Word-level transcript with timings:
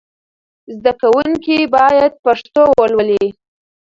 زدهکوونکي 0.77 1.57
باید 1.75 2.11
پښتو 2.25 2.61
ولولي. 2.79 3.25